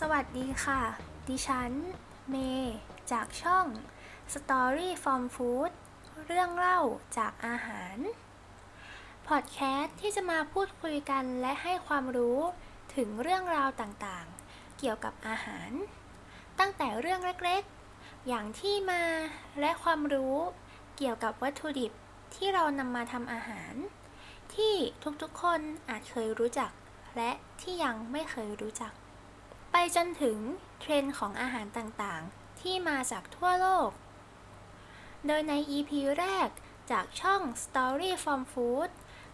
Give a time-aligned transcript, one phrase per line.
[0.00, 0.82] สวัสดีค่ะ
[1.28, 1.72] ดิฉัน
[2.30, 2.76] เมย์
[3.12, 3.66] จากช่อง
[4.34, 5.72] Story from Food
[6.26, 6.80] เรื่องเล่า
[7.18, 7.96] จากอาหาร
[9.28, 12.38] พอดแคสต์ที่จะมาพูดคุยกันและให้ความรู้
[12.96, 15.70] ถึงเรื่องราวต่างๆ เกี่ยวกับอาหาร
[16.58, 19.04] ตั้งแต่เรื่องเล็กๆ อย่างที่มา
[19.60, 20.36] และความรู้
[20.96, 21.92] เกี่ยวกับวัตถุดิบ
[22.34, 23.74] ที่เรานำมาทำอาหาร
[24.54, 24.74] ที่
[25.22, 26.70] ทุกๆคนอาจเคยรู้จัก
[27.16, 27.30] และ
[27.60, 28.92] ที่ยังไม่เคยรู้จัก
[29.76, 30.38] ไปจนถึง
[30.80, 33.90] เทรนด์ของอาหารต่างๆ ที่มาจากทั่วโลก
[35.26, 36.48] โดยใน EP แรก
[36.90, 38.90] จากช่อง Story from Food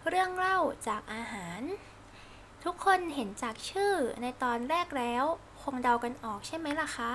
[0.08, 0.58] เรื่องเล่า
[0.88, 1.60] จากอาหาร
[2.64, 5.24] ทุกคนเห็นจากชื่อในตอนแรกแล้ว
[5.62, 7.12] คงเดากันออกใช่ไหมล่ะคะ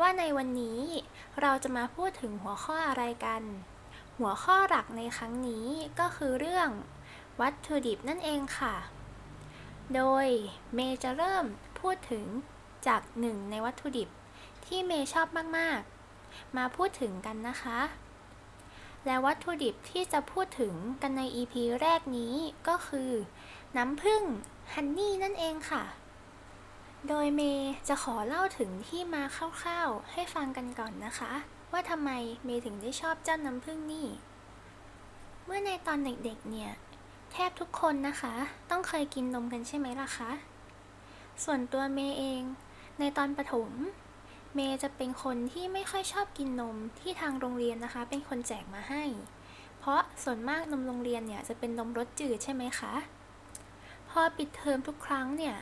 [0.00, 0.80] ว่าในวันนี้
[1.40, 3.42] เราจะมาพูดถึงหัวข้ออะไรกัน
[4.18, 5.66] หัวข้อหลักในครั้งนี้
[6.00, 6.68] ก็คือเรื่อง
[7.40, 8.74] วัตถุดิบนั่นเองค่ะ
[9.94, 10.26] โดย
[10.74, 11.46] เมย์จะเริ่ม
[11.80, 12.24] พูดถึง
[12.86, 14.08] จากหนึ่งในวัตถุดิบ
[14.66, 15.26] ที่เมย์ชอบ
[15.58, 15.80] มาก
[16.18, 17.80] ๆ มาพูดถึงกันนะคะ
[19.06, 22.34] และวัตถุดิบที่จะพูดถึงกันใน EP แรกนี้
[22.68, 23.10] ก็คือ
[23.76, 24.22] น้ำผึ้ง
[24.72, 25.84] ฮันนี่นั่นเองค่ะ
[27.08, 31.32] โดยเมย์จะขอเล่าถึงที่มาคร่าวๆ ให้ฟังกันก่อนนะคะ
[31.72, 32.10] ว่าทำไม
[32.44, 34.06] เมย์ถึงได้ชอบเจ้าน้ำผึ้งนี่
[35.44, 36.70] เมื่อในตอนเด็กๆ เนี่ย
[37.32, 38.34] แทบทุกคนนะคะ
[38.70, 40.30] ต้องเคยกินนมกันใช่ไหมล่ะคะ
[41.44, 42.42] ส่วนตัวเมย์เอง
[42.98, 43.70] ในตอนประถม
[44.54, 49.04] เมย์จะเป็นคนที่ไม่ค่อยชอบกินนมที่ทางโรงเรียนนะคะ เป็นคนแจกมาให้
[49.78, 52.92] เพราะส่วนมากนมโรงเรียนเนี่ยจะเป็นนมรสจืดใช่ไหมคะ
[54.08, 55.56] พอปิดเทอมทุกครั้งเนี่ย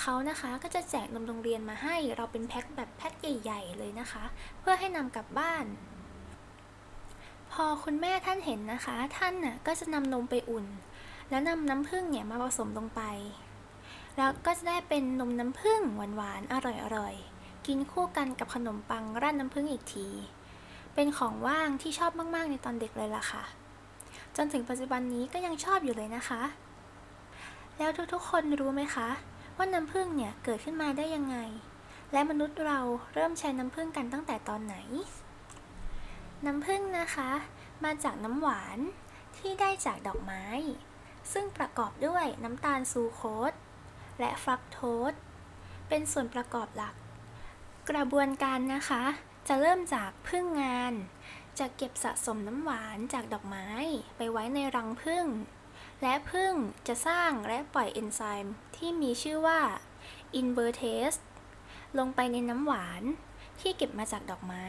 [0.00, 4.24] เขานะคะก็จะแจกนมโรงเรียนมาให้ เราเป็นแพ็คแบบแพ็คใหญ่ ๆ เลยนะคะ
[4.60, 5.64] เพื่อให้นำกลับบ้าน
[7.52, 10.66] พอคุณแม่ท่านเห็นนะคะ ท่านน่ะก็จะนำนมไปอุ่น
[11.30, 13.02] แล้วนำน้ำผึ้งเนี่ยมาผสมลงไป
[14.16, 16.54] แล้วก็จะได้เป็นนมน้ำผึ้งหวานๆ อ
[16.96, 20.08] ร่อยๆ กินคู่กันกับขนมปังราดน้ำผึ้งอีกที
[20.94, 23.44] เป็นของว่างที่ชอบมากๆ ในตอนเด็กเลยล่ะค่ะ
[24.36, 26.42] จนถึงปัจจุบันนี้ก็ยังชอบอยู่เลยนะคะ
[27.78, 29.08] แล้วทุกๆ คนรู้ไหมคะ
[29.56, 31.36] ว่าน้ำผึ้งเนี่ยเกิดขึ้นมาได้ยังไง
[32.12, 32.80] และมนุษย์เรา
[33.14, 34.76] เริ่มใช้น้ำผึ้งกันตั้งแต่ตอนไหน
[36.46, 37.30] น้ำผึ้งนะคะ
[37.84, 38.78] มาจากน้ำหวาน
[39.36, 40.44] ที่ได้จากดอกไม้
[41.32, 43.20] ซึ่งประกอบด้วยน้ำตาลซูโค
[43.50, 43.52] ส
[44.20, 44.78] และฟรักโต
[45.12, 45.14] ส
[45.88, 46.94] เป็นส่วนประกอบหลัก
[47.90, 49.04] กระบวนการนะคะ
[49.48, 50.92] จะเริ่มจากผึ้งงาน
[51.58, 53.68] จะเก็บสะสมน้ำหวานจากดอกไม้
[54.16, 55.26] ไปไว้ในรังผึ้ง
[56.02, 56.54] และผึ้ง
[56.86, 59.60] จะสร้างและปล่อยเอนไซม์ที่มีชื่อว่า
[60.40, 61.18] invertase
[61.98, 63.02] ลงไปในน้ำหวาน
[63.60, 64.66] ที่เก็บมาจากดอกไม้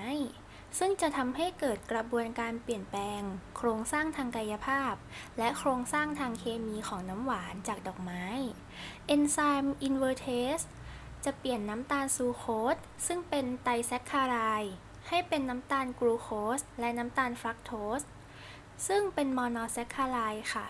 [0.79, 3.21] ซึ่งจะทำให้เกิดกระบวนการเปลี่ยนแปลง
[3.57, 4.93] โครงสร้างทางกายภาพ
[5.37, 8.23] และโครงสร้างทางเคมีของน้ำหวานจากดอกไม้
[9.07, 10.59] เอนไซม์ invertase
[11.25, 12.45] จะเปลี่ยนน้ำตาลซูโค
[12.75, 12.77] ส
[13.07, 14.73] ซึ่งเป็นไดแซคคาไรด์
[15.07, 18.01] ให้เป็นน้ำตาลกลูโคสและน้ำตาลฟรักโตส
[18.87, 20.67] ซึ่งเป็นมอโนแซคคาไรด์ค่ะ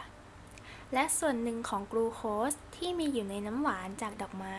[0.94, 4.58] และส่วนหนึ่งของกลูโคสที่มีอยู่ในน้ำหวานจากดอกไม้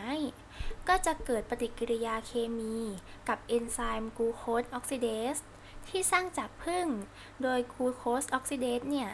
[0.87, 2.75] ก็จะเกิดปฏิกิริยาเคมี
[3.29, 5.37] กับเอนไซม์ glucose oxidase
[5.87, 6.87] ที่สร้างจากผึ้ง
[7.41, 9.09] โดย glucose oxidase เนี่ย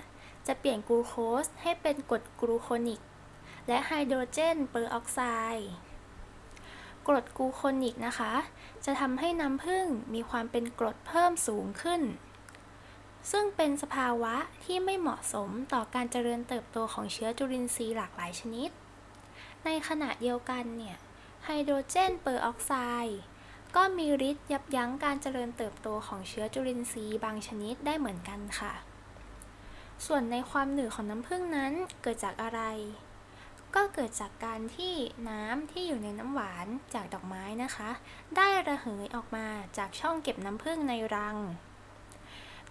[0.47, 3.01] จะเปลี่ยนกลูโคสให้เป็นกรดกลูโคนิก
[3.67, 5.19] และไฮโดรเจนเปอร์ออกไซ
[5.55, 5.71] ด์
[7.07, 8.33] กรดกลูโคนิกนะคะ
[8.85, 12.01] จะทำให้น้ำผึ้งมีความเป็นกรดเพิ่มสูงขึ้น
[13.31, 18.69] ซึ่งเป็นสภาวะที่ไม่เหมาะสมต่อการเจริญเติบโตของเชื้อจุลินทรีย์หลากหลายชนิด
[19.65, 20.97] ในขณะเดียวกันเนี่ย
[21.45, 22.73] ไฮโดรเจนเปอร์ออกไซ
[23.05, 23.19] ด์
[23.75, 28.73] ก็มีฤทธิ์ยับยั้งการเจริญเติบโตของเชื้อจุลินทรีย์บางชนิดได้เหมือนกันค่ะ
[30.05, 32.61] ส่วนในความหนืดของน้ำผึ้งนั้นเกิดจากอะไร
[33.75, 34.93] ก็เกิดจากการที่
[35.29, 37.89] น้ำที่อยู่ในน้ำหวานจากดอกไม้นะคะ
[38.35, 39.47] ได้ระเหยออกมา
[39.77, 41.37] จากช่องเก็บน้ำผึ้งในรัง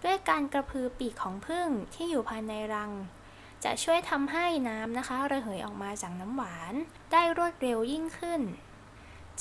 [0.03, 2.91] ด้วยการกระพือปีกของผึ้งที่อยู่ภายในรัง
[3.63, 6.73] จะช่วยทำให้น้ำนะคะ ระเหยออกมาจากน้ำหวาน
[7.11, 8.41] ได้รวดเร็วยิ่งขึ้น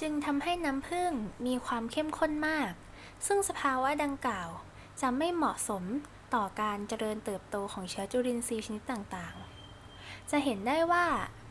[0.01, 1.13] จึงทำให้น้ำผึ้ง
[1.47, 2.73] มีความเข้มข้นมาก
[3.27, 4.49] ซึ่งสภาวะดังกล่าว
[5.01, 5.85] จะไม่เหมาะสม
[6.35, 11.07] ต่อการเจริญเติบโตของเชื้อจุลินทรีย์ชนิดต่างๆ จะเห็นได้ว่า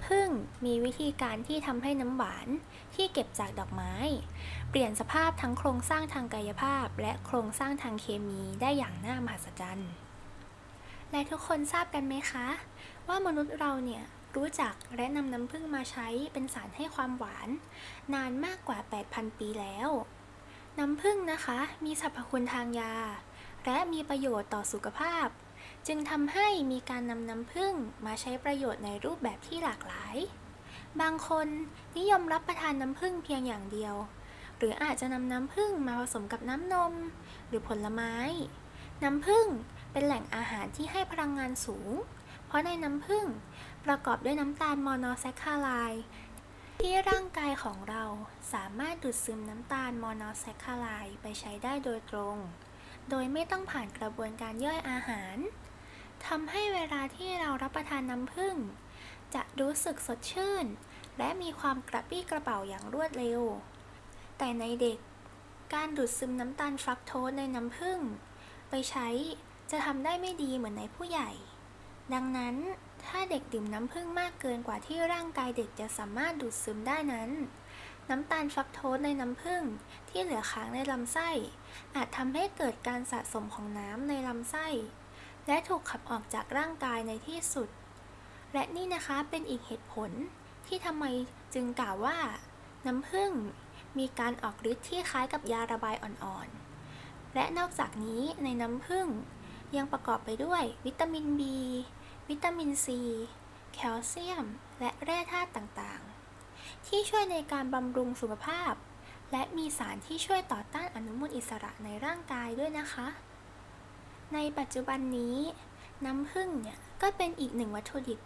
[0.05, 0.29] ผึ้ง
[0.65, 2.47] มีวิธีการที่ทำให้น้ำหวาน
[2.95, 3.93] ที่เก็บจากดอกไม้
[4.69, 9.91] เปลี่ยนสภาพทั้งโครงสร้างทางกายภาพ และโครงสร้างทางเคมีได้อย่างน่ามหัศจรรย์
[11.11, 12.47] และทุกคนทราบกันไหมคะ
[13.07, 14.03] ว่ามนุษย์เราเนี่ย
[14.35, 17.49] รู้จักและนำน้ำผึ้งมาใช้เป็นสารให้ความหวาน
[18.13, 18.77] นานมากกว่า
[19.09, 19.89] 8,000 ปีแล้ว
[20.79, 22.95] น้ำผึ้งนะคะ มีสรรพคุณทางยา
[23.65, 25.27] และมีประโยชน์ต่อสุขภาพ
[25.87, 27.73] จึงทำให้มีการนำน้ำผึ้ง
[28.05, 30.15] มาใช้ประโยชน์ในรูปแบบที่หลากหลาย
[31.01, 31.47] บางคน
[31.97, 33.95] นิยมรับประทานน้ำผึ้งเพียงอย่างเดียว
[34.57, 36.93] หรืออาจจะนำน้ำผึ้งมาผสมกับน้ำนม
[37.47, 38.15] หรือผลไม้
[39.03, 39.47] น้ำผึ้ง
[39.91, 41.91] เป็นแหล่งอาหารที่ให้พลังงานสูง
[42.47, 43.25] เพราะในน้ำผึ้ง
[43.85, 45.69] ประกอบด้วยน้ำตาลมโนอแซคคาไล
[46.79, 48.03] ที่ร่างกายของเรา
[48.53, 50.87] สามารถดูดซึมน้ำตาลมโนอแซคคาไล
[51.21, 52.37] ไปใช้ได้โดยตรง
[53.09, 55.37] โดยไม่ต้องผ่านกระบวนการย่อยอาหาร
[56.25, 58.55] ทำให้เวลาที่เรารับประทานน้ำผึ้ง
[59.35, 60.65] จะรู้สึกสดชื่น
[61.17, 63.41] และมีความกระปรี้กระเป๋าอย่างรวดเร็ว
[64.37, 64.97] แต่ในเด็ก
[65.73, 67.99] การดูดซึมน้ำตาลฟรักโตสในน้ำผึ้ง
[68.69, 69.07] ไปใช้
[69.71, 71.29] จะทำได้ไม่ดีเหมือนในผู้ใหญ่
[72.13, 72.55] ดังนั้น
[73.05, 77.31] ถ้าเด็กดื่มน้ำผึ้งมากเกินกว่าที่ร่างกายเด็กจะสามารถดูดซึมได้นั้น
[78.09, 79.63] น้ำตาลฟรักโตสในน้ำผึ้ง
[80.09, 81.29] ที่เหลือค้างในลำไส้
[81.95, 84.67] อาจทำให้เกิดการสะสมของน้ำในลำไส้
[85.47, 87.69] และถูกขับออกจากร่างกายในที่สุด
[88.53, 90.11] และนี่นะคะเป็นอีกเหตุผล
[90.67, 91.05] ที่ทำไม
[91.53, 92.17] จึงกล่าวว่า
[92.87, 93.31] น้ำผึ้ง
[93.99, 99.07] มีการออกฤทธิ์ที่คล้ายกับยาระบายอ่อนๆ และนอกจากนี้ในน้ำผึ้ง
[99.75, 101.41] ยังประกอบไปด้วย วิตามิน B
[102.29, 102.87] วิตามิน C
[103.73, 104.45] แคลเซียม
[104.79, 108.73] และแร่ธาตุต่างๆ ที่ช่วยในการบำรุงสุขภาพ
[109.31, 113.07] และมีสารที่ช่วยต่อต้านอนุมูลอิสระในร่างกายด้วยนะคะ
[114.33, 115.37] ในปัจจุบันนี้
[116.05, 118.19] น้ำผึ้งเนี่ยก็เป็นอีกหนึ่งวัตถุดิบ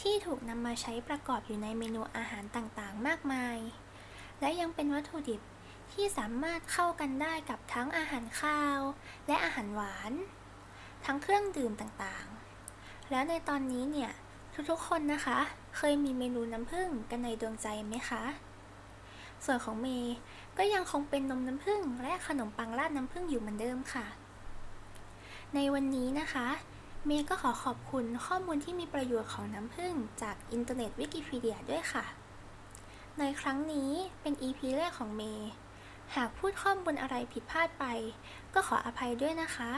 [0.00, 3.58] ที่ถูกนำมาใช้ประกอบอยู่ในเมนูอาหารต่างๆ มากมาย
[4.40, 5.40] และยังเป็นวัตถุดิบ
[5.92, 8.80] ที่สามารถเข้ากันได้กับทั้งอาหารข้าว
[9.26, 10.12] และอาหารหวาน
[11.04, 14.10] ทั้งเครื่องดื่มต่างๆ แล้วในตอนนี้เนี่ย
[14.70, 15.38] ทุกๆคนนะคะ
[15.76, 18.22] เคยมีเมนูน้ำผึ้งกันในดวงใจไหมคะ
[19.44, 20.16] ส่วนของเมย์
[20.58, 24.06] ก็ยังคงเป็นนมน้ำผึ้งและขนมปังราดน้ำผึ้งอยู่เหมือนเดิมค่ะ
[25.54, 26.48] ในวันนี้นะคะ
[27.06, 32.04] เมย์ก็ขอขอบคุณข้อมูลที่มีประโยชน์ของน้ำผึ้งจากอินเทอร์เน็ตวิกิพีเดียด้วยค่ะ
[33.18, 33.90] ในครั้งนี้
[34.20, 35.50] เป็น EP แรกของเมย์
[36.14, 37.84] หากพูดข้อมูลอะไรผิดพลาดไป
[38.54, 39.72] ก็ขออภัยด้วยนะคะ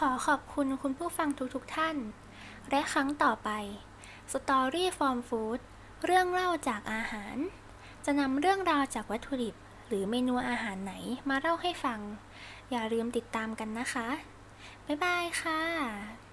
[0.00, 1.96] ขอขอบคุณคุณผู้ฟังทุกๆทท่าน
[2.70, 3.50] และครั้งต่อไป
[4.32, 5.60] Story from Food
[6.04, 7.36] เรื่องเล่าจากอาหาร
[8.04, 9.54] จะนำเรื่องราวจากวัตถุดิบ
[9.86, 10.94] หรือเมนูอาหารไหน
[11.28, 12.00] มาเล่าให้ฟัง
[12.70, 14.08] อย่าลืมติดตามกันนะคะ
[14.86, 16.23] บ๊ายบายค่ะ